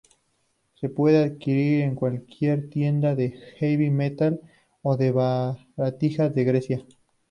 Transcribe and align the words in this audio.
Se 0.79 0.89
puede 0.89 1.23
adquirir 1.25 1.81
en 1.81 1.93
cualquier 1.93 2.71
tienda 2.71 3.13
de 3.13 3.39
"heavy 3.59 3.91
metal" 3.91 4.41
o 4.81 4.97
de 4.97 5.11
baratijas 5.11 6.33
de 6.33 6.43
Grecia. 6.43 6.83